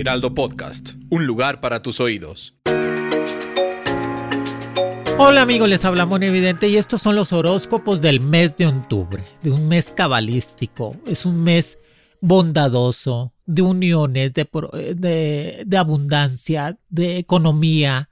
[0.00, 2.54] Heraldo Podcast, un lugar para tus oídos.
[5.18, 9.24] Hola amigos, les habla Mon Evidente y estos son los horóscopos del mes de octubre,
[9.42, 10.94] de un mes cabalístico.
[11.04, 11.80] Es un mes
[12.20, 18.08] bondadoso, de uniones, de, pro- de- de abundancia, de economía.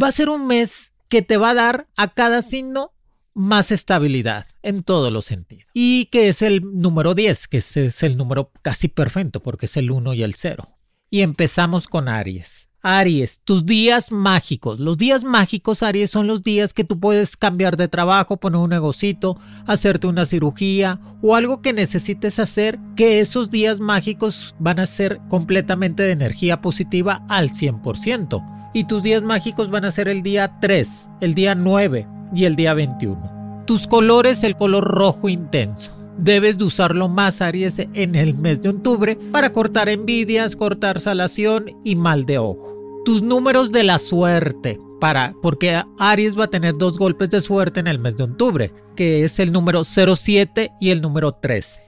[0.00, 2.92] Va a ser un mes que te va a dar a cada signo
[3.34, 5.66] más estabilidad en todos los sentidos.
[5.74, 9.76] Y que es el número 10, que ese es el número casi perfecto porque es
[9.76, 10.77] el 1 y el 0.
[11.10, 12.68] Y empezamos con Aries.
[12.82, 14.78] Aries, tus días mágicos.
[14.78, 18.70] Los días mágicos, Aries, son los días que tú puedes cambiar de trabajo, poner un
[18.70, 24.86] negocito, hacerte una cirugía o algo que necesites hacer, que esos días mágicos van a
[24.86, 28.70] ser completamente de energía positiva al 100%.
[28.74, 32.54] Y tus días mágicos van a ser el día 3, el día 9 y el
[32.54, 33.64] día 21.
[33.66, 35.98] Tus colores, el color rojo intenso.
[36.18, 41.66] Debes de usarlo más, Aries, en el mes de octubre para cortar envidias, cortar salación
[41.84, 43.02] y mal de ojo.
[43.04, 47.78] Tus números de la suerte, para, porque Aries va a tener dos golpes de suerte
[47.78, 51.82] en el mes de octubre, que es el número 07 y el número 13.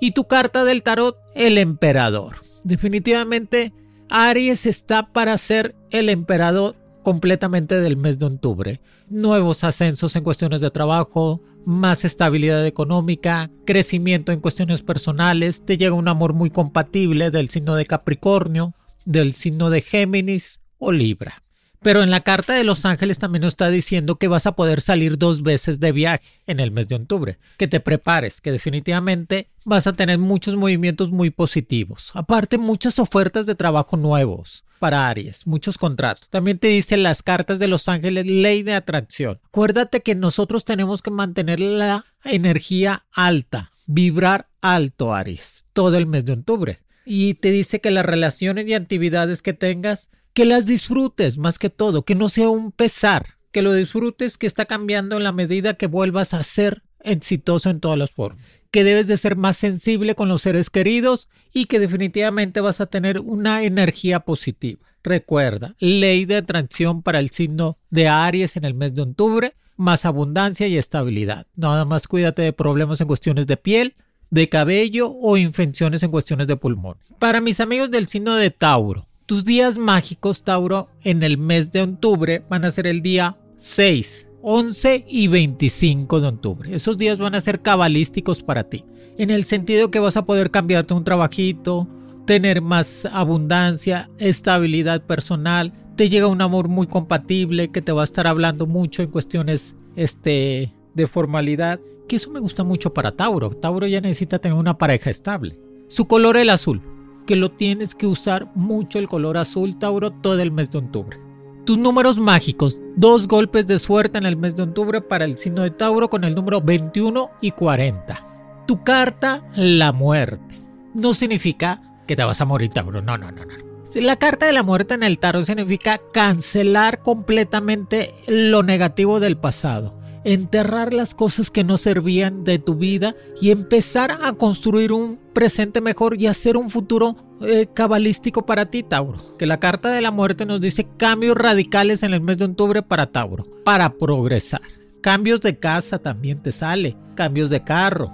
[0.00, 2.36] Y tu carta del tarot, el emperador.
[2.64, 3.74] Definitivamente,
[4.08, 8.80] Aries está para ser el emperador completamente del mes de octubre.
[9.10, 15.94] Nuevos ascensos en cuestiones de trabajo, más estabilidad económica, crecimiento en cuestiones personales, te llega
[15.94, 21.43] un amor muy compatible del signo de Capricornio, del signo de Géminis o Libra.
[21.84, 24.80] Pero en la carta de los ángeles también nos está diciendo que vas a poder
[24.80, 27.38] salir dos veces de viaje en el mes de octubre.
[27.58, 32.10] Que te prepares, que definitivamente vas a tener muchos movimientos muy positivos.
[32.14, 36.26] Aparte, muchas ofertas de trabajo nuevos para Aries, muchos contratos.
[36.30, 39.38] También te dicen las cartas de los ángeles, ley de atracción.
[39.44, 46.24] Acuérdate que nosotros tenemos que mantener la energía alta, vibrar alto, Aries, todo el mes
[46.24, 46.80] de octubre.
[47.04, 51.70] Y te dice que las relaciones y actividades que tengas que las disfrutes más que
[51.70, 55.74] todo, que no sea un pesar, que lo disfrutes, que está cambiando en la medida
[55.74, 60.16] que vuelvas a ser exitoso en todas las formas, que debes de ser más sensible
[60.16, 64.80] con los seres queridos y que definitivamente vas a tener una energía positiva.
[65.04, 70.04] Recuerda, ley de atracción para el signo de Aries en el mes de octubre, más
[70.04, 71.46] abundancia y estabilidad.
[71.54, 73.94] Nada más cuídate de problemas en cuestiones de piel,
[74.30, 76.96] de cabello o infecciones en cuestiones de pulmón.
[77.20, 81.82] Para mis amigos del signo de Tauro, tus días mágicos, Tauro, en el mes de
[81.82, 86.74] octubre van a ser el día 6, 11 y 25 de octubre.
[86.74, 88.84] Esos días van a ser cabalísticos para ti,
[89.16, 91.88] en el sentido que vas a poder cambiarte un trabajito,
[92.26, 98.04] tener más abundancia, estabilidad personal, te llega un amor muy compatible que te va a
[98.04, 103.50] estar hablando mucho en cuestiones este, de formalidad, que eso me gusta mucho para Tauro.
[103.50, 105.58] Tauro ya necesita tener una pareja estable.
[105.86, 106.82] Su color el azul,
[107.26, 111.18] que lo tienes que usar mucho el color azul, Tauro, todo el mes de octubre.
[111.64, 115.62] Tus números mágicos, dos golpes de suerte en el mes de octubre para el signo
[115.62, 118.64] de Tauro con el número 21 y 40.
[118.66, 120.60] Tu carta, la muerte.
[120.94, 123.74] No significa que te vas a morir, Tauro, no, no, no, no.
[123.94, 130.00] La carta de la muerte en el tarot significa cancelar completamente lo negativo del pasado,
[130.24, 135.80] enterrar las cosas que no servían de tu vida y empezar a construir un presente
[135.80, 139.18] mejor y hacer un futuro eh, cabalístico para ti, Tauro.
[139.38, 142.82] Que la carta de la muerte nos dice cambios radicales en el mes de octubre
[142.82, 144.62] para Tauro, para progresar.
[145.00, 148.10] Cambios de casa también te sale, cambios de carro.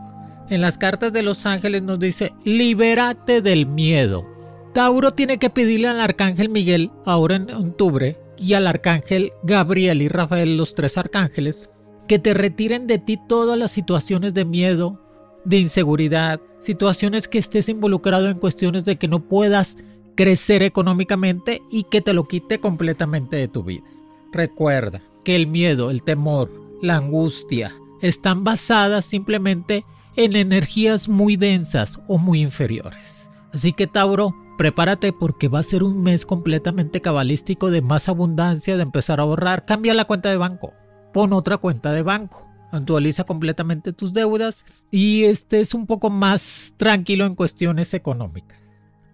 [0.48, 4.26] En las cartas de los ángeles nos dice libérate del miedo.
[4.74, 10.08] Tauro tiene que pedirle al arcángel Miguel, ahora en octubre, y al arcángel Gabriel y
[10.08, 11.68] Rafael, los tres arcángeles,
[12.10, 15.00] que te retiren de ti todas las situaciones de miedo,
[15.44, 19.76] de inseguridad, situaciones que estés involucrado en cuestiones de que no puedas
[20.16, 23.84] crecer económicamente y que te lo quite completamente de tu vida.
[24.32, 26.50] Recuerda que el miedo, el temor,
[26.82, 29.84] la angustia están basadas simplemente
[30.16, 33.30] en energías muy densas o muy inferiores.
[33.52, 38.76] Así que Tauro, prepárate porque va a ser un mes completamente cabalístico de más abundancia,
[38.76, 39.64] de empezar a ahorrar.
[39.64, 40.72] Cambia la cuenta de banco,
[41.12, 42.46] pon otra cuenta de banco.
[42.72, 48.60] actualiza completamente tus deudas y estés un poco más tranquilo en cuestiones económicas.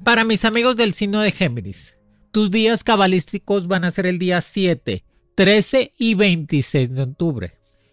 [0.04, 1.96] Para mis amigos del signo de Géminis,
[2.32, 5.04] tus días cabalísticos van a ser el día 7,
[5.34, 7.52] 13 y 26 de octubre.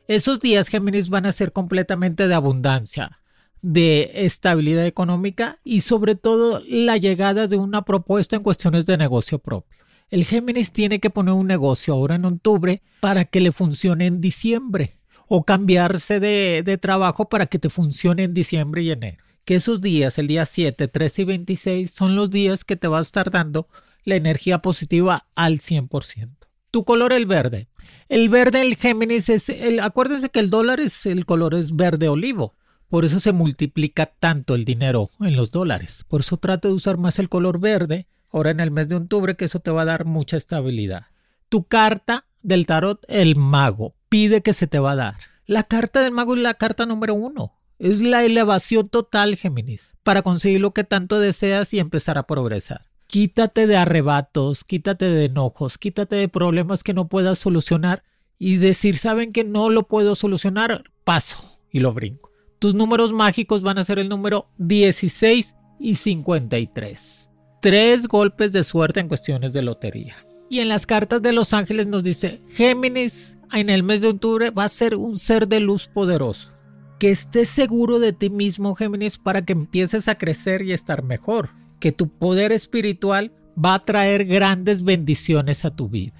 [0.09, 3.19] Esos días Géminis van a ser completamente de abundancia,
[3.61, 9.39] de estabilidad económica y sobre todo la llegada de una propuesta en cuestiones de negocio
[9.39, 9.82] propio.
[10.09, 14.21] El Géminis tiene que poner un negocio ahora en octubre para que le funcione en
[14.21, 14.97] diciembre
[15.27, 19.23] o cambiarse de, trabajo para que te funcione en diciembre y enero.
[19.45, 22.99] Que esos días, el día 7, 13 y 26, son los días que te va
[22.99, 23.67] a estar dando
[24.05, 26.29] la energía positiva al 100%.
[26.71, 27.67] Tu color el verde.
[28.09, 32.07] El verde el Géminis es el acuérdense que el dólar es el color es verde
[32.09, 32.55] olivo.
[32.87, 36.05] Por eso se multiplica tanto el dinero en los dólares.
[36.07, 39.35] Por eso trate de usar más el color verde ahora en el mes de octubre
[39.37, 41.05] que eso te va a dar mucha estabilidad.
[41.47, 45.15] Tu carta del tarot el mago pide que se te va a dar.
[45.45, 47.53] La carta del mago es la carta número uno.
[47.79, 52.85] Es la elevación total, Géminis, para conseguir lo que tanto deseas y empezar a progresar.
[53.07, 58.03] Quítate de arrebatos, quítate de enojos, quítate de problemas que no puedas solucionar
[58.39, 60.85] y decir, ¿saben que no lo puedo solucionar?
[61.03, 62.31] Paso y lo brinco.
[62.59, 67.32] Tus números mágicos van a ser el número 16 y 53.
[67.63, 70.17] Tres golpes de suerte en cuestiones de lotería.
[70.49, 74.49] Y en las cartas de los ángeles nos dice, Géminis en el mes de octubre
[74.49, 76.51] va a ser un ser de luz poderoso.
[76.99, 81.51] Que estés seguro de ti mismo, Géminis, para que empieces a crecer y estar mejor
[81.79, 86.11] que tu poder espiritual va a traer grandes bendiciones a tu vida.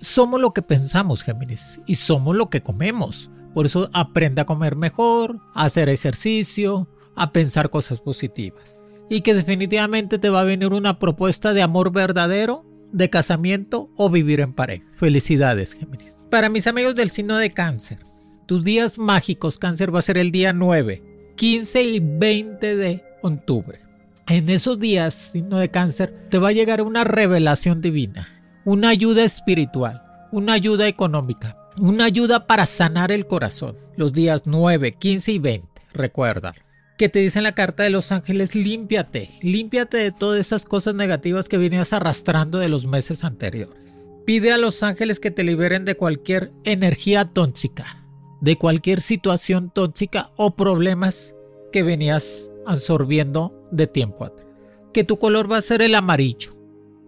[0.00, 3.30] somos lo que pensamos, Géminis, y somos lo que comemos.
[3.52, 8.81] Por eso aprende a comer mejor, a hacer ejercicio, a pensar cosas positivas.
[9.12, 14.10] Y que definitivamente te va a venir una propuesta de amor verdadero, de casamiento o
[14.10, 14.84] vivir en pareja.
[14.96, 16.16] Felicidades, Géminis.
[16.30, 17.98] Para mis amigos del signo de cáncer,
[18.46, 21.02] tus días mágicos, cáncer, va a ser el día 9,
[21.36, 23.92] 15 y 20 de octubre
[24.28, 28.28] en esos días, signo de cáncer, te va a llegar una revelación divina,
[28.64, 33.76] una ayuda espiritual, una ayuda económica, una ayuda para sanar el corazón.
[33.96, 36.54] Los días 9, 15 y 20, recuerda.
[36.98, 40.94] Que te dice en la carta de los ángeles, límpiate, límpiate de todas esas cosas
[40.94, 44.04] negativas que venías arrastrando de los meses anteriores.
[44.24, 48.04] Pide a los ángeles que te liberen de cualquier energía tóxica,
[48.40, 51.34] de cualquier situación tóxica o problemas
[51.72, 54.46] que venías absorbiendo de tiempo atrás.
[54.92, 56.52] Que tu color va a ser el amarillo.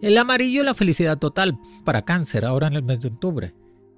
[0.01, 3.55] El amarillo es la felicidad total para cáncer ahora en el mes de octubre.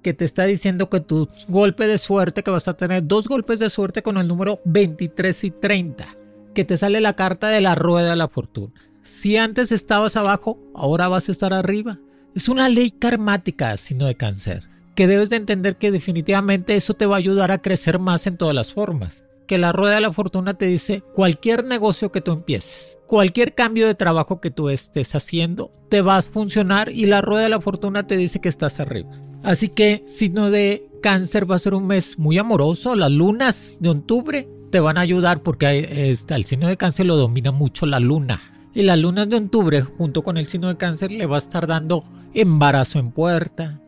[0.07, 3.59] Que te está diciendo que tu golpe de suerte, que vas a tener dos golpes
[3.59, 6.15] de suerte con el número 23 y 30.
[6.55, 8.71] Que te sale la carta de la rueda de la fortuna.
[9.01, 11.99] Si antes estabas abajo, ahora vas a estar arriba.
[12.33, 14.63] Es una ley karmática, sino de cáncer.
[14.95, 18.37] Que debes de entender que definitivamente eso te va a ayudar a crecer más en
[18.37, 22.33] todas las formas que la rueda de la fortuna te dice cualquier negocio que tú
[22.33, 27.21] empieces, cualquier cambio de trabajo que tú estés haciendo, te va a funcionar y la
[27.21, 29.09] rueda de la fortuna te dice que estás arriba.
[29.43, 33.89] Así que signo de cáncer va a ser un mes muy amoroso, las lunas de
[33.89, 38.41] octubre te van a ayudar porque el signo de cáncer lo domina mucho la luna.
[38.73, 41.65] Y las lunas de octubre junto con el signo de cáncer le va a estar
[41.65, 42.03] dando
[42.33, 43.79] embarazo en puerta,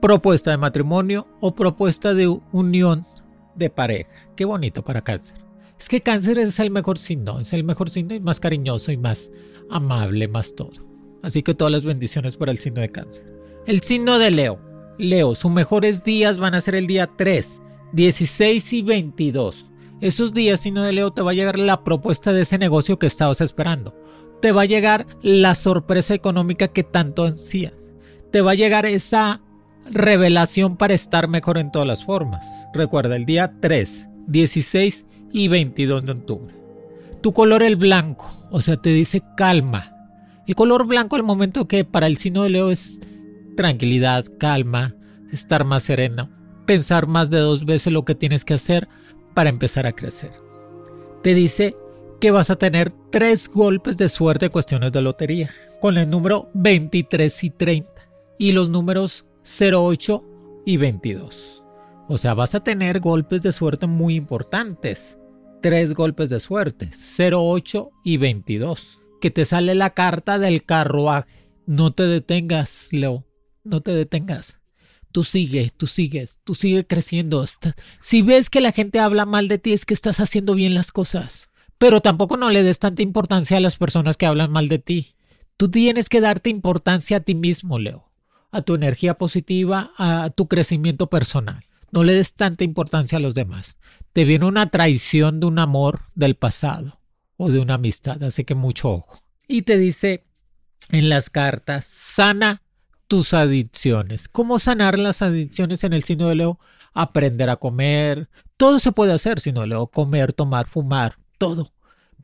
[0.00, 3.04] propuesta de matrimonio o propuesta de unión
[3.56, 4.10] de pareja.
[4.36, 5.36] Qué bonito para cáncer.
[5.78, 8.96] Es que cáncer es el mejor signo, es el mejor signo y más cariñoso y
[8.96, 9.30] más
[9.70, 10.70] amable, más todo.
[11.22, 13.24] Así que todas las bendiciones para el signo de cáncer.
[13.66, 14.67] El signo de Leo.
[14.98, 17.62] Leo, sus mejores días van a ser el día 3,
[17.92, 19.66] 16 y 22.
[20.00, 23.06] Esos días, signo de Leo, te va a llegar la propuesta de ese negocio que
[23.06, 23.94] estabas esperando.
[24.42, 27.74] Te va a llegar la sorpresa económica que tanto ansías.
[28.32, 29.40] Te va a llegar esa
[29.90, 32.68] revelación para estar mejor en todas las formas.
[32.74, 36.54] Recuerda el día 3, 16 y 22 de octubre.
[37.20, 39.94] Tu color el blanco, o sea, te dice calma.
[40.46, 43.00] El color blanco al momento que para el signo de Leo es
[43.58, 44.94] tranquilidad, calma,
[45.32, 46.30] estar más sereno,
[46.64, 48.86] pensar más de dos veces lo que tienes que hacer
[49.34, 50.30] para empezar a crecer.
[51.24, 51.76] Te dice
[52.20, 55.50] que vas a tener tres golpes de suerte en cuestiones de lotería,
[55.80, 57.90] con el número 23 y 30
[58.38, 61.64] y los números 08 y 22.
[62.08, 65.18] O sea, vas a tener golpes de suerte muy importantes.
[65.60, 69.00] Tres golpes de suerte, 08 y 22.
[69.20, 71.28] Que te sale la carta del carruaje.
[71.66, 73.27] No te detengas, Leo.
[73.68, 74.58] No te detengas.
[75.12, 77.44] Tú sigue, tú sigues, tú sigue creciendo.
[78.00, 80.92] Si ves que la gente habla mal de ti es que estás haciendo bien las
[80.92, 81.50] cosas.
[81.78, 85.14] Pero tampoco no le des tanta importancia a las personas que hablan mal de ti.
[85.56, 88.08] Tú tienes que darte importancia a ti mismo, Leo
[88.50, 91.64] a tu energía positiva, a tu crecimiento personal.
[91.90, 93.78] No le des tanta importancia a los demás.
[94.12, 97.00] Te viene una traición de un amor del pasado
[97.36, 99.20] o de una amistad, así que mucho ojo.
[99.46, 100.24] Y te dice
[100.90, 102.62] en las cartas, sana
[103.08, 104.28] tus adicciones.
[104.28, 106.60] ¿Cómo sanar las adicciones en el signo de Leo?
[106.92, 108.28] Aprender a comer.
[108.56, 109.88] Todo se puede hacer, signo de Leo.
[109.88, 111.72] Comer, tomar, fumar, todo.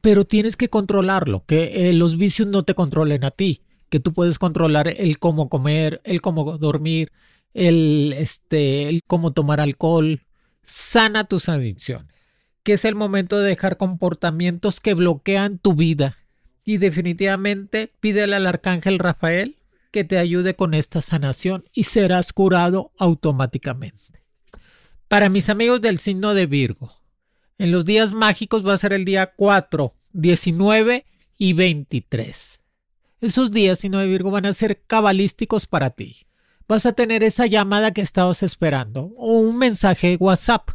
[0.02, 4.12] Pero tienes que controlarlo, que eh, los vicios no te controlen a ti, que tú
[4.12, 7.10] puedes controlar el cómo comer, el cómo dormir,
[7.54, 10.20] el, este, el cómo tomar alcohol.
[10.62, 12.12] Sana tus adicciones.
[12.62, 16.18] Que es el momento de dejar comportamientos que bloquean tu vida.
[16.66, 19.56] Y definitivamente pídele al arcángel Rafael
[19.94, 24.24] que te ayude con esta sanación y serás curado automáticamente.
[25.06, 26.90] Para mis amigos del signo de Virgo,
[27.58, 31.06] en los días mágicos va a ser el día 4, 19
[31.38, 32.60] y 23.
[33.20, 36.26] Esos días, signo de Virgo, van a ser cabalísticos para ti.
[36.66, 40.70] Vas a tener esa llamada que estabas esperando o un mensaje WhatsApp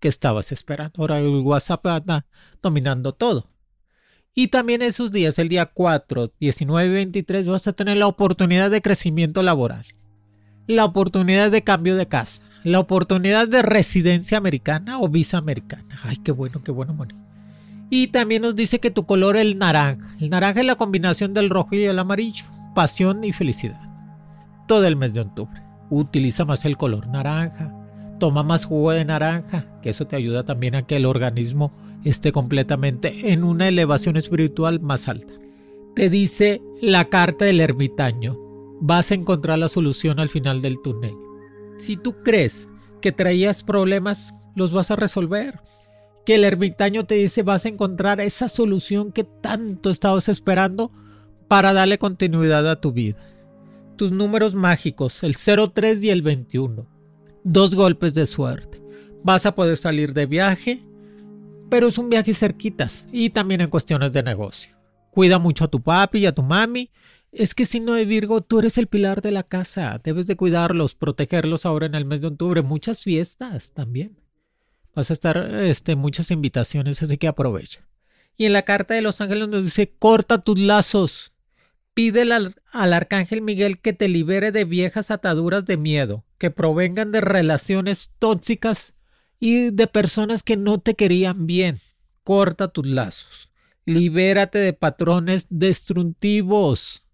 [0.00, 1.02] que estabas esperando.
[1.02, 2.26] Ahora el WhatsApp está
[2.62, 3.50] dominando todo.
[4.38, 8.70] Y también esos días, el día 4, 19 y 23, vas a tener la oportunidad
[8.70, 9.86] de crecimiento laboral,
[10.66, 15.98] la oportunidad de cambio de casa, la oportunidad de residencia americana o visa americana.
[16.02, 17.14] Ay, qué bueno, qué bueno, Moni.
[17.88, 20.14] Y también nos dice que tu color es el naranja.
[20.20, 23.80] El naranja es la combinación del rojo y el amarillo, pasión y felicidad.
[24.68, 25.62] Todo el mes de octubre.
[25.88, 27.72] Utiliza más el color naranja.
[28.20, 31.72] Toma más jugo de naranja, que eso te ayuda también a que el organismo
[32.08, 35.34] esté completamente en una elevación espiritual más alta.
[35.94, 38.38] Te dice la carta del ermitaño,
[38.80, 41.14] vas a encontrar la solución al final del túnel.
[41.78, 42.68] Si tú crees
[43.00, 45.60] que traías problemas, los vas a resolver.
[46.24, 50.90] Que el ermitaño te dice vas a encontrar esa solución que tanto estabas esperando
[51.48, 53.18] para darle continuidad a tu vida.
[53.96, 56.86] Tus números mágicos, el 03 y el 21.
[57.44, 58.82] Dos golpes de suerte.
[59.22, 60.85] Vas a poder salir de viaje,
[61.68, 64.76] pero es un viaje cerquitas y también en cuestiones de negocio.
[65.10, 66.90] Cuida mucho a tu papi y a tu mami.
[67.32, 70.00] Es que si no de Virgo, tú eres el pilar de la casa.
[70.02, 72.62] Debes de cuidarlos, protegerlos ahora en el mes de octubre.
[72.62, 74.18] Muchas fiestas también.
[74.94, 77.86] Vas a estar, este, muchas invitaciones, así que aprovecha.
[78.36, 81.32] Y en la carta de los ángeles nos dice, corta tus lazos.
[81.94, 87.10] Pídele al, al, arcángel Miguel que te libere de viejas ataduras de miedo, que provengan
[87.10, 88.95] de relaciones tóxicas
[89.38, 91.80] y de personas que no te querían bien.
[92.24, 93.50] Corta tus lazos.
[93.84, 97.04] Libérate de patrones destructivos.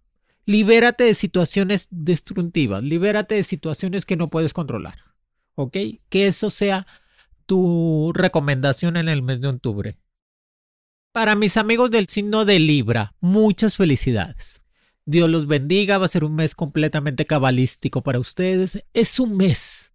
[0.45, 2.83] Libérate de situaciones destructivas.
[2.83, 4.99] Libérate de situaciones que no puedes controlar.
[5.55, 5.77] ¿Ok?
[6.09, 6.87] Que eso sea
[7.45, 9.97] tu recomendación en el mes de octubre.
[11.11, 14.65] Para mis amigos del signo de Libra, muchas felicidades.
[15.05, 18.83] Dios los bendiga, va a ser un mes completamente cabalístico para ustedes.
[18.93, 19.92] Es un mes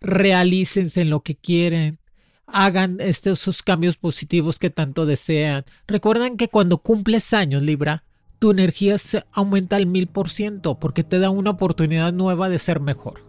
[0.00, 1.98] realícense en lo que quieren,
[2.46, 5.64] hagan estos cambios positivos que tanto desean.
[5.86, 8.04] Recuerden que cuando cumples años, Libra,
[8.38, 12.58] tu energía se aumenta al mil por ciento porque te da una oportunidad nueva de
[12.58, 13.24] ser mejor.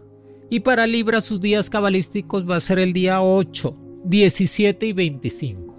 [0.50, 5.76] Y para Libra sus días cabalísticos va a ser el día 8, 17 y 25.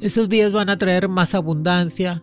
[0.00, 2.22] Esos días van a traer más abundancia,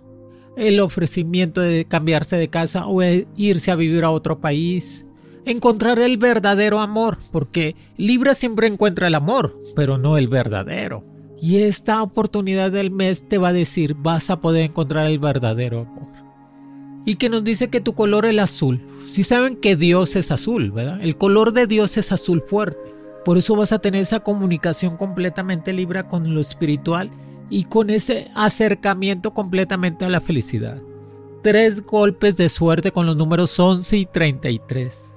[0.56, 3.01] el ofrecimiento de cambiarse de casa o
[3.36, 5.06] irse a vivir a otro país,
[5.46, 11.04] encontrar el verdadero amor, porque Libra siempre encuentra el amor, pero no el verdadero.
[11.42, 15.82] Y esta oportunidad del mes te va a decir, vas a poder encontrar el verdadero
[15.82, 16.08] amor.
[17.06, 18.82] Y que nos dice que tu color es azul.
[19.10, 21.02] Si saben que Dios es azul, ¿verdad?
[21.02, 22.94] El color de Dios es azul fuerte.
[23.26, 27.12] Por eso vas a tener esa comunicación completamente libre con lo espiritual
[27.50, 30.82] y con ese acercamiento completamente a la felicidad.
[31.42, 35.12] Tres golpes de suerte con los números 11 y 33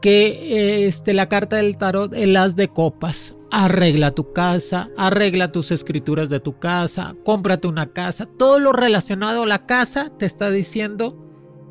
[0.00, 3.36] que este, la carta del tarot, el as de copas.
[3.52, 8.26] Arregla tu casa, arregla tus escrituras de tu casa, cómprate una casa.
[8.38, 11.26] Todo lo relacionado a la casa te está diciendo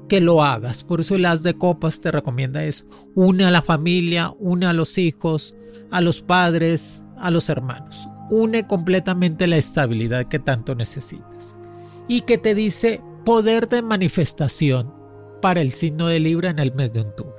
[0.10, 0.84] que lo hagas.
[0.84, 2.86] Por eso el as de copas te recomienda eso.
[3.16, 5.56] Une a la familia, une a los hijos,
[5.90, 8.10] a los padres, a los hermanos.
[8.30, 11.56] Une completamente la estabilidad que tanto necesitas.
[12.10, 14.94] Y que te dice poder de manifestación
[15.42, 17.39] para el signo de Libra en el mes de octubre.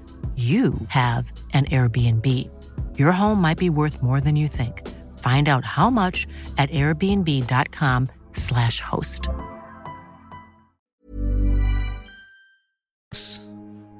[0.41, 2.49] you have an Airbnb.
[2.97, 4.81] Your home might be worth more than you think.
[5.19, 9.27] Find out how much at airbnb.com/slash host.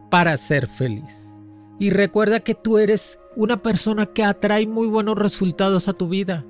[0.10, 1.28] Para ser feliz.
[1.80, 6.46] Y recuerda que tú eres una persona que atrae muy buenos resultados a tu vida.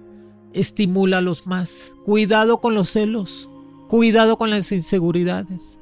[0.54, 1.94] Estimúlalos más.
[2.06, 3.50] Cuidado con los celos.
[3.88, 5.80] Cuidado con las inseguridades.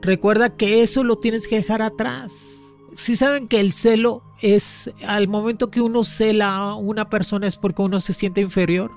[0.00, 2.61] Recuerda que eso lo tienes que dejar atrás
[2.94, 7.56] si saben que el celo es al momento que uno cela a una persona es
[7.56, 8.90] porque uno se siente inferior.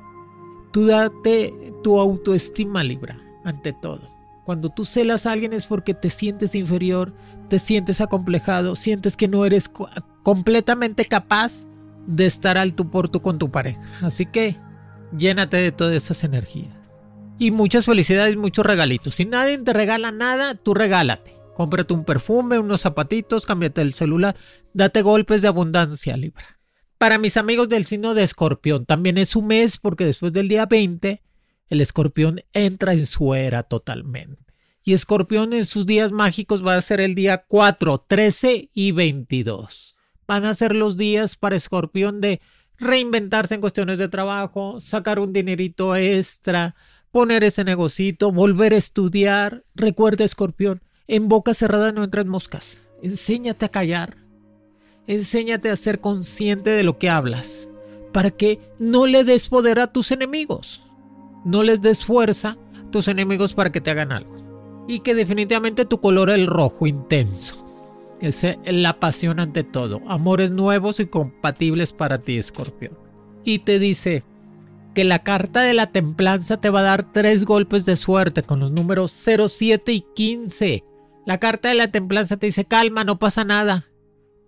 [0.72, 4.02] Tú date tu autoestima libra ante todo.
[4.44, 7.14] Cuando tú celas a alguien es porque te sientes inferior,
[7.50, 9.70] te sientes acomplejado, sientes que no eres
[10.24, 11.66] completamente capaz
[12.06, 13.82] de estar al tu por con tu pareja.
[14.02, 14.56] Así que
[15.18, 16.74] llénate de todas esas energías.
[17.38, 19.16] Y muchas felicidades, muchos regalitos.
[19.16, 21.35] Si nadie te regala nada, tú regálate.
[21.56, 24.36] Cómprate un perfume, unos zapatitos, cámbiate el celular,
[24.74, 26.60] date golpes de abundancia, Libra.
[26.98, 30.66] Para mis amigos del signo de Escorpión, también es un mes porque después del día
[30.66, 31.24] 20,
[31.70, 34.44] el Escorpión entra en su era totalmente.
[34.84, 39.96] Y Escorpión en sus días mágicos va a ser el día 4, 13 y 22.
[40.28, 42.42] Van a ser los días para Escorpión de
[42.78, 46.76] reinventarse en cuestiones de trabajo, sacar un dinerito extra,
[47.12, 49.64] poner ese negocito, volver a estudiar.
[49.74, 52.80] Recuerda, Escorpión, en boca cerrada no entran moscas.
[53.02, 54.18] Enséñate a callar.
[55.08, 57.70] Enséñate a ser consciente de lo que hablas,
[58.12, 60.82] para que no le des poder a tus enemigos.
[61.44, 64.34] No les des fuerza a tus enemigos para que te hagan algo.
[64.88, 67.64] Y que definitivamente tu color es el rojo intenso.
[68.20, 70.02] Es la pasión ante todo.
[70.08, 72.98] Amores nuevos y compatibles para ti, escorpión.
[73.44, 74.24] Y te dice
[74.96, 78.60] que la carta de la templanza te va a dar tres golpes de suerte con
[78.60, 80.95] los números 0, 7 y 15
[81.26, 83.88] la carta de la templanza te dice, calma, no pasa nada.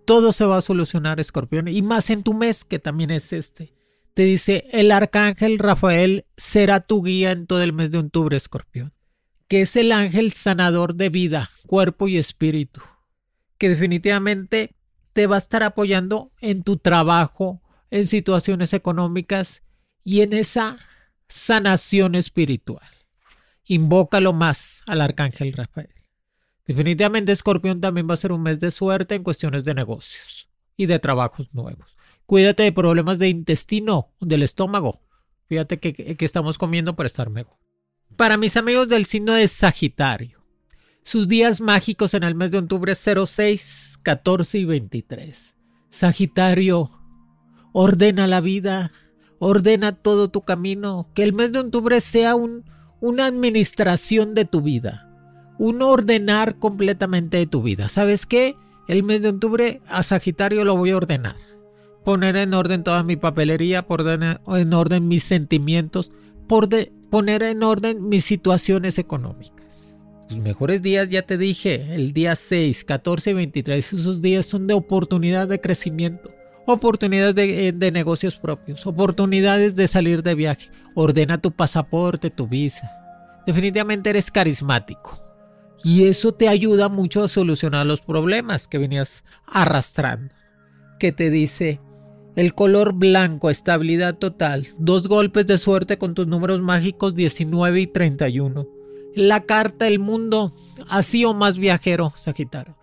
[0.06, 1.68] Todo se va a solucionar, escorpión.
[1.68, 3.74] Y más en tu mes, que también es este.
[4.14, 8.94] Te dice, el arcángel Rafael será tu guía en todo el mes de octubre, escorpión.
[9.48, 12.80] Que es el ángel sanador de vida, cuerpo y espíritu.
[13.58, 14.74] Que definitivamente
[15.12, 17.60] te va a estar apoyando en tu trabajo,
[17.90, 19.62] en situaciones económicas
[20.04, 20.78] y en esa
[21.28, 22.86] sanación espiritual.
[23.64, 25.97] Invócalo más al arcángel Rafael.
[26.68, 30.84] Definitivamente Escorpión también va a ser un mes de suerte en cuestiones de negocios y
[30.84, 31.96] de trabajos nuevos.
[32.26, 35.00] Cuídate de problemas de intestino, del estómago.
[35.46, 37.56] Fíjate que, estamos comiendo para estar mejor.
[38.16, 40.44] Para mis amigos del signo de Sagitario,
[41.02, 45.54] sus días mágicos en el mes de octubre 06, 14 y 23.
[45.88, 46.90] Sagitario,
[47.72, 48.92] ordena la vida,
[49.38, 52.66] ordena todo tu camino, que el mes de octubre sea un,
[53.00, 55.07] una administración de tu vida
[55.58, 57.88] un ordenar completamente de tu vida.
[57.88, 58.56] ¿Sabes qué?
[58.86, 61.36] El mes de octubre a Sagitario lo voy a ordenar.
[62.04, 66.12] Poner en orden toda mi papelería, poner en orden mis sentimientos,
[66.46, 69.98] poner en orden mis situaciones económicas.
[70.30, 74.66] Los mejores días, ya te dije, el día 6, 14 y 23, esos días son
[74.66, 76.30] de oportunidad de crecimiento,
[76.66, 80.70] oportunidades de, de negocios propios, oportunidades de salir de viaje.
[80.94, 82.90] Ordena tu pasaporte, tu visa.
[83.46, 85.27] Definitivamente eres carismático
[85.84, 90.34] y eso te ayuda mucho a solucionar los problemas que venías arrastrando.
[90.98, 91.80] Que te dice,
[92.36, 97.86] el color blanco, estabilidad total, dos golpes de suerte con tus números mágicos 19 y
[97.86, 98.68] 31.
[99.14, 100.54] La carta del mundo,
[100.88, 102.76] así o más viajero, Sagitario.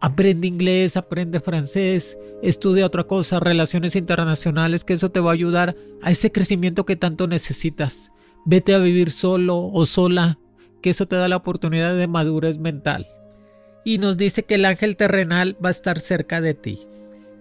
[0.00, 5.76] Aprende inglés, aprende francés, estudia otra cosa, relaciones internacionales, que eso te va a ayudar
[6.02, 8.10] a ese crecimiento que tanto necesitas.
[8.46, 10.38] Vete a vivir solo o sola,
[10.80, 13.08] que eso te da la oportunidad de madurez mental.
[13.84, 16.80] Y nos dice que el ángel terrenal va a estar cerca de ti,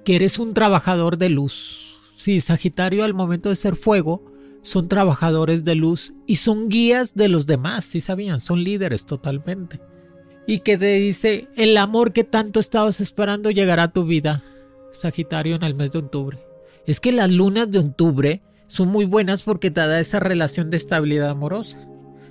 [0.06, 1.80] que eres un trabajador de luz.
[2.15, 4.23] Sí, Sagitario al momento de ser fuego
[4.62, 9.80] son trabajadores de luz y son guías de los demás, si sabían, son líderes totalmente.
[10.47, 14.43] Y que te dice, el amor que tanto estabas esperando llegará a tu vida,
[14.91, 16.39] Sagitario, en el mes de octubre.
[16.86, 20.78] Es que las lunas de octubre son muy buenas porque te da esa relación de
[20.78, 21.88] estabilidad amorosa.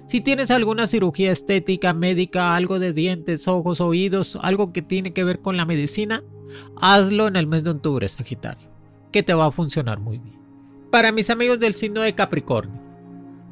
[0.09, 5.23] Si tienes alguna cirugía estética, médica, algo de dientes, ojos, oídos, algo que tiene que
[5.23, 6.23] ver con la medicina,
[6.81, 8.71] hazlo en el mes de octubre, Sagitario,
[9.13, 10.39] que te va a funcionar muy bien.
[10.91, 12.81] Para mis amigos del signo de Capricornio,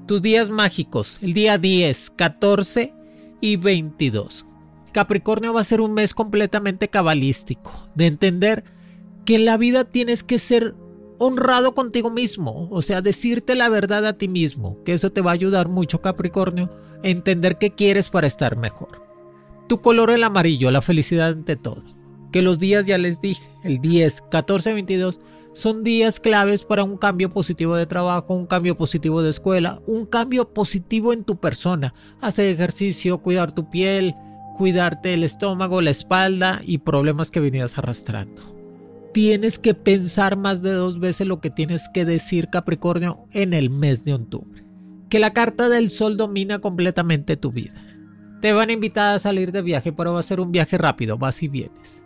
[0.07, 2.95] tus días mágicos, el día 10, 14
[3.43, 4.47] y 22.
[4.93, 8.65] Capricornio va a ser un mes completamente cabalístico, de entender
[9.27, 10.75] que en la vida tienes que ser
[11.19, 15.31] honrado contigo mismo, o sea, decirte la verdad a ti mismo, que eso te va
[15.31, 16.71] a ayudar mucho Capricornio
[17.03, 19.03] a entender qué quieres para estar mejor.
[19.69, 21.83] Tu color el amarillo, la felicidad ante todo.
[22.33, 25.21] Que los días ya les dije, el 10, 14, 22
[25.53, 30.05] son días claves para un cambio positivo de trabajo, un cambio positivo de escuela, un
[30.05, 31.95] cambio positivo en tu persona.
[32.21, 34.15] Hacer ejercicio, cuidar tu piel,
[34.59, 38.56] cuidarte el estómago, la espalda y problemas que venías arrastrando
[39.17, 43.71] tienes que pensar más de dos veces lo que tienes que decir Capricornio en el
[43.71, 44.63] mes de octubre.
[45.09, 47.83] Que la carta del sol domina completamente tu vida.
[48.43, 51.17] Te van a invitar a salir de viaje, pero va a ser un viaje rápido,
[51.17, 52.05] vas y vienes.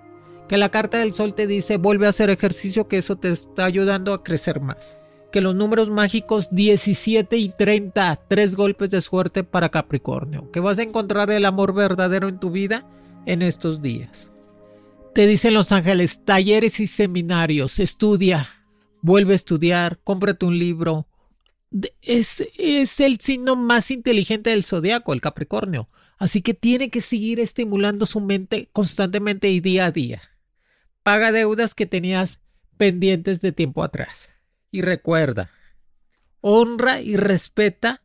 [0.48, 3.64] Que la carta del sol te dice vuelve a hacer ejercicio, que eso te está
[3.64, 5.00] ayudando a crecer más.
[5.32, 10.48] Que los números mágicos 17 y 30, tres golpes de suerte para Capricornio.
[10.52, 12.88] Que vas a encontrar el amor verdadero en tu vida
[13.26, 14.30] en estos días.
[15.14, 18.48] Te dicen los ángeles, talleres y seminarios, estudia,
[19.02, 21.08] vuelve a estudiar, cómprate un libro.
[22.00, 25.88] Es, es el signo más inteligente del zodiaco, el Capricornio.
[26.16, 30.22] Así que tiene que seguir estimulando su mente constantemente y día a día.
[31.02, 32.40] Paga deudas que tenías
[32.76, 34.30] pendientes de tiempo atrás.
[34.70, 35.50] Y recuerda,
[36.40, 38.04] honra y respeta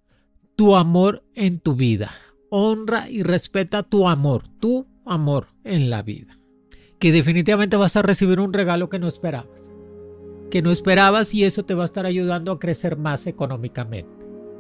[0.56, 2.16] tu amor en tu vida.
[2.50, 6.40] Honra y respeta tu amor, tu amor en la vida
[7.06, 9.70] que definitivamente vas a recibir un regalo que no esperabas.
[10.50, 14.10] Que no esperabas y eso te va a estar ayudando a crecer más económicamente.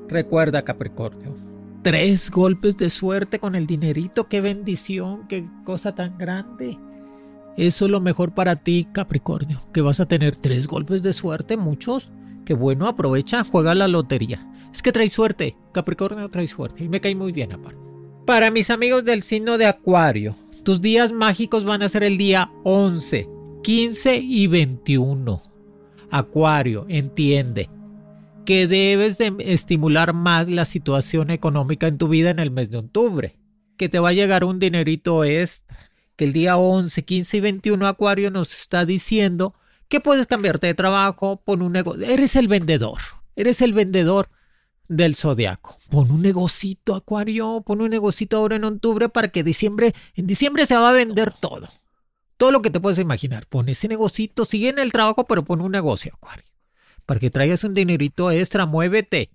[0.07, 1.35] Recuerda Capricornio,
[1.81, 6.77] tres golpes de suerte con el dinerito, qué bendición, qué cosa tan grande.
[7.57, 11.57] Eso es lo mejor para ti, Capricornio, que vas a tener tres golpes de suerte,
[11.57, 12.11] muchos.
[12.45, 14.47] Que bueno, aprovecha, juega la lotería.
[14.71, 17.79] Es que trae suerte, Capricornio trae suerte y me cae muy bien aparte.
[18.27, 22.51] Para mis amigos del signo de Acuario, tus días mágicos van a ser el día
[22.63, 23.29] 11,
[23.63, 25.41] 15 y 21.
[26.09, 27.69] Acuario, entiende
[28.45, 32.79] que debes de estimular más la situación económica en tu vida en el mes de
[32.79, 33.37] octubre,
[33.77, 35.77] que te va a llegar un dinerito extra,
[36.15, 39.53] que el día 11, 15 y 21 Acuario nos está diciendo
[39.87, 42.99] que puedes cambiarte de trabajo, por un negocio, eres el vendedor,
[43.35, 44.29] eres el vendedor
[44.87, 45.77] del zodiaco.
[45.89, 50.65] Pon un negocito, Acuario, pon un negocito ahora en octubre para que diciembre, en diciembre
[50.65, 51.67] se va a vender todo.
[52.37, 53.47] Todo lo que te puedes imaginar.
[53.47, 56.45] Pon ese negocito, sigue en el trabajo, pero pon un negocio, Acuario.
[57.05, 59.31] Para que traigas un dinerito extra, muévete.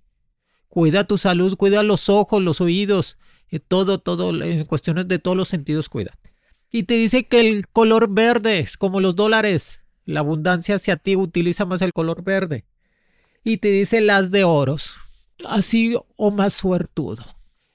[0.69, 3.19] Cuida tu salud, cuida los ojos, los oídos,
[3.51, 6.33] eh, todo, todo, en cuestiones de todos los sentidos, cuídate.
[6.71, 9.83] Y te dice que el color verde es como los dólares.
[10.05, 12.65] La abundancia hacia ti utiliza más el color verde.
[13.43, 14.99] Y te dice las de oros
[15.47, 17.23] así o más suertudo.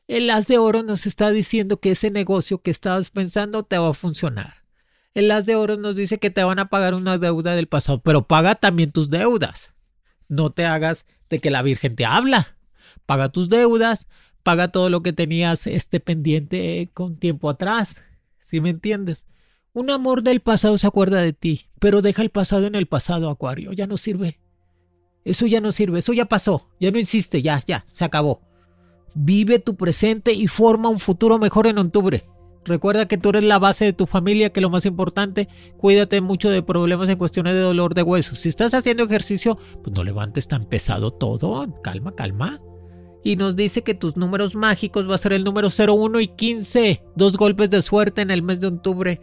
[0.07, 3.89] El as de oro nos está diciendo que ese negocio que estabas pensando te va
[3.89, 4.65] a funcionar.
[5.15, 8.01] El as de oro nos dice que te van a pagar una deuda del pasado,
[8.01, 9.73] pero paga también tus deudas.
[10.27, 12.57] No te hagas de que la Virgen te habla.
[13.05, 14.07] Paga tus deudas,
[14.43, 17.95] paga todo lo que tenías este pendiente con tiempo atrás.
[18.37, 19.25] ¿Sí me entiendes?
[19.73, 23.29] Un amor del pasado se acuerda de ti, pero deja el pasado en el pasado,
[23.29, 23.73] Acuario.
[23.73, 24.39] Ya no sirve.
[25.25, 28.41] Eso ya no sirve, eso ya pasó, ya no existe, ya, ya, se acabó.
[29.15, 32.23] Vive tu presente y forma un futuro mejor en octubre.
[32.63, 36.51] Recuerda que tú eres la base de tu familia, que lo más importante, cuídate mucho
[36.51, 38.39] de problemas en cuestiones de dolor de huesos.
[38.39, 41.81] Si estás haciendo ejercicio, pues no levantes tan pesado todo.
[41.81, 42.61] Calma, calma.
[43.23, 47.03] Y nos dice que tus números mágicos va a ser el número 01 y 15.
[47.15, 49.21] Dos golpes de suerte en el mes de octubre.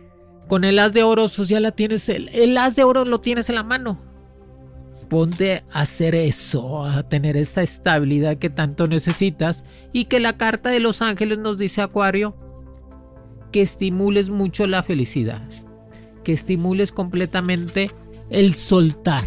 [0.49, 3.21] Con el as de oro, pues ya la tienes, el, el as de oro lo
[3.21, 4.12] tienes en la mano
[5.13, 10.81] a hacer eso, a tener esa estabilidad que tanto necesitas y que la carta de
[10.81, 12.35] los ángeles nos dice Acuario,
[13.53, 15.47] que estimules mucho la felicidad,
[16.25, 17.91] que estimules completamente
[18.31, 19.25] el soltar.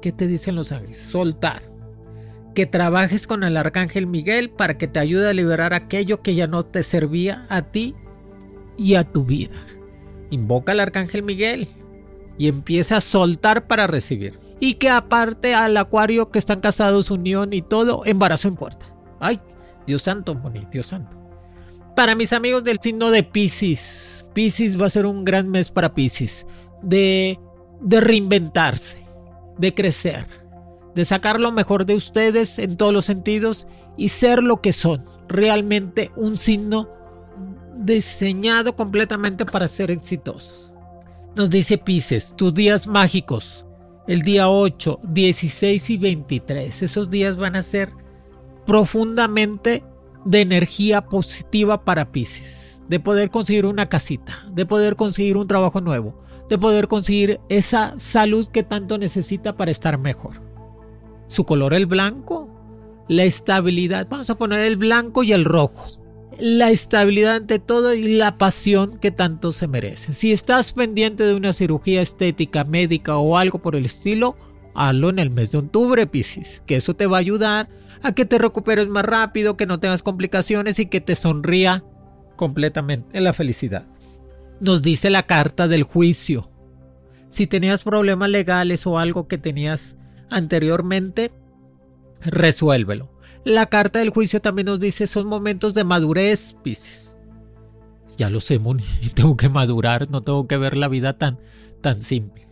[0.00, 0.98] ¿Qué te dicen los ángeles?
[0.98, 1.70] Soltar.
[2.54, 6.46] que trabajes con el arcángel Miguel para que te ayude a liberar aquello que ya
[6.46, 7.94] no te servía a ti
[8.76, 9.58] y a tu vida.
[10.30, 11.68] Invoca al arcángel Miguel
[12.36, 14.38] y empieza a soltar para recibir.
[14.64, 18.86] Y que aparte al acuario que están casados, unión y todo, embarazo en puerta.
[19.18, 19.40] Ay,
[19.88, 21.16] Dios santo, Moni, Dios santo.
[21.96, 25.94] Para mis amigos del signo de Pisces, Pisces va a ser un gran mes para
[25.94, 26.46] Pisces.
[26.80, 27.40] De,
[27.80, 29.04] de reinventarse,
[29.58, 30.28] de crecer,
[30.94, 35.04] de sacar lo mejor de ustedes en todos los sentidos y ser lo que son.
[35.26, 36.88] Realmente un signo
[37.76, 40.72] diseñado completamente para ser exitosos.
[41.34, 43.66] Nos dice Pisces, tus días mágicos,
[44.06, 47.90] el día 8, 16 y 23, esos días van a ser
[48.66, 49.84] profundamente
[50.24, 55.80] de energía positiva para Pisces, de poder conseguir una casita, de poder conseguir un trabajo
[55.80, 60.42] nuevo, de poder conseguir esa salud que tanto necesita para estar mejor.
[61.28, 62.48] Su color el blanco,
[63.08, 66.01] la estabilidad, vamos a poner el blanco y el rojo
[66.38, 70.12] la estabilidad ante todo y la pasión que tanto se merece.
[70.12, 74.36] Si estás pendiente de una cirugía estética, médica o algo por el estilo,
[74.74, 77.68] hazlo en el mes de octubre, Piscis, que eso te va a ayudar
[78.02, 81.84] a que te recuperes más rápido, que no tengas complicaciones y que te sonría
[82.36, 83.86] completamente la felicidad.
[84.60, 86.50] Nos dice la carta del juicio.
[87.28, 89.96] Si tenías problemas legales o algo que tenías
[90.28, 91.30] anteriormente,
[92.20, 93.11] resuélvelo.
[93.44, 97.16] La carta del juicio también nos dice son momentos de madurez, Pisces.
[98.16, 101.38] Ya lo sé, Moni, tengo que madurar, no tengo que ver la vida tan,
[101.80, 102.46] tan simple.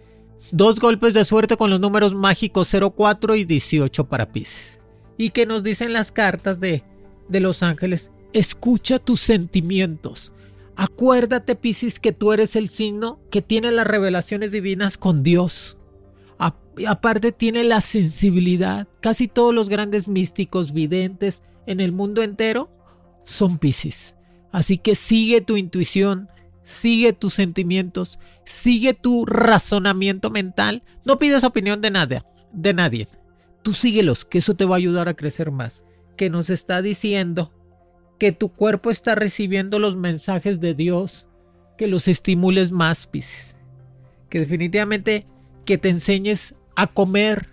[0.50, 4.81] Dos golpes de suerte con los números mágicos 04 y 18 para Pisces.
[5.16, 6.83] Y que nos dicen las cartas de,
[7.29, 10.33] de los ángeles, escucha tus sentimientos.
[10.74, 15.76] Acuérdate, Pisces, que tú eres el signo que tiene las revelaciones divinas con Dios
[16.87, 18.88] aparte tiene la sensibilidad.
[19.00, 22.70] Casi todos los grandes místicos videntes en el mundo entero
[23.24, 24.14] son Pisces.
[24.53, 26.29] Así que sigue tu intuición,
[26.62, 30.83] sigue tus sentimientos, sigue tu razonamiento mental.
[31.05, 33.09] No pides opinión de nada, de nadie.
[33.62, 35.85] Tú síguelos, que eso te va a ayudar a crecer más.
[36.16, 37.53] Que nos está diciendo
[38.18, 41.26] que tu cuerpo está recibiendo los mensajes de Dios,
[41.79, 43.57] que los estimules más, Pisces.
[44.29, 45.26] Que definitivamente
[45.71, 47.49] que te enseñes a comer.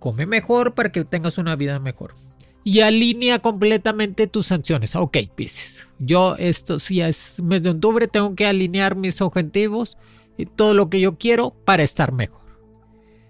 [0.00, 2.16] Come mejor para que tengas una vida mejor.
[2.64, 4.96] Y alinea completamente tus sanciones.
[4.96, 5.86] Ok, Pisces.
[6.00, 9.96] Yo esto si es mes de octubre tengo que alinear mis objetivos
[10.36, 12.40] y todo lo que yo quiero para estar mejor.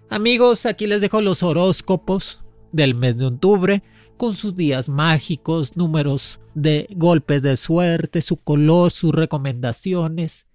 [0.09, 3.83] Amigos, aquí les dejo los horóscopos del mes de octubre
[4.17, 10.47] con sus días mágicos, números de golpes de suerte, su color, sus recomendaciones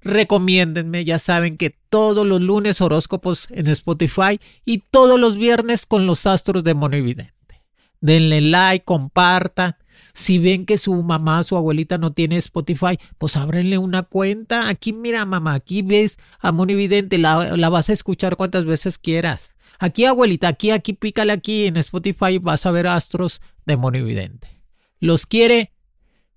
[0.00, 6.06] recomiéndenme, ya saben que todos los lunes horóscopos en Spotify y todos los viernes con
[6.06, 7.34] los astros de Monividente.
[8.00, 9.76] Denle like, compartan.
[10.12, 14.68] Si ven que su mamá, su abuelita no tiene Spotify, pues ábrenle una cuenta.
[14.68, 19.54] Aquí mira, mamá, aquí ves a Monividente, la, la vas a escuchar cuantas veces quieras.
[19.78, 24.60] Aquí, abuelita, aquí, aquí, pícale aquí en Spotify, vas a ver astros de Monividente.
[24.98, 25.72] Los quiere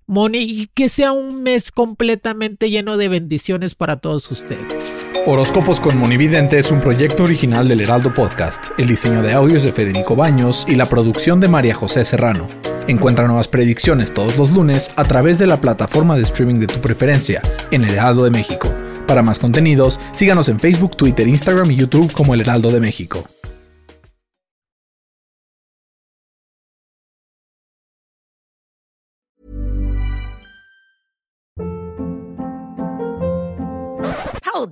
[0.06, 5.08] Moni, y que sea un mes completamente lleno de bendiciones para todos ustedes.
[5.24, 8.70] Horóscopos con Monividente es un proyecto original del Heraldo Podcast.
[8.78, 12.48] El diseño de audios de Federico Baños y la producción de María José Serrano.
[12.88, 16.80] Encuentra nuevas predicciones todos los lunes a través de la plataforma de streaming de tu
[16.80, 18.68] preferencia en El Heraldo de México.
[19.06, 23.24] Para más contenidos, síganos en Facebook, Twitter, Instagram y YouTube como El Heraldo de México.